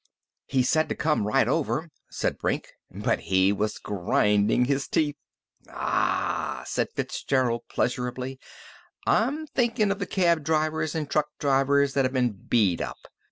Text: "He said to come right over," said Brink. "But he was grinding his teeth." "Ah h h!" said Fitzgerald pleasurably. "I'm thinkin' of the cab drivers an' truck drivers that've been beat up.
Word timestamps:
"He 0.47 0.63
said 0.63 0.89
to 0.89 0.95
come 0.95 1.27
right 1.27 1.47
over," 1.47 1.91
said 2.09 2.39
Brink. 2.39 2.71
"But 2.89 3.19
he 3.19 3.53
was 3.53 3.77
grinding 3.77 4.65
his 4.65 4.87
teeth." 4.87 5.15
"Ah 5.69 6.61
h 6.61 6.61
h!" 6.63 6.67
said 6.69 6.87
Fitzgerald 6.95 7.65
pleasurably. 7.69 8.39
"I'm 9.05 9.45
thinkin' 9.45 9.91
of 9.91 9.99
the 9.99 10.07
cab 10.07 10.43
drivers 10.43 10.95
an' 10.95 11.05
truck 11.05 11.27
drivers 11.37 11.93
that've 11.93 12.11
been 12.13 12.31
beat 12.31 12.81
up. 12.81 12.97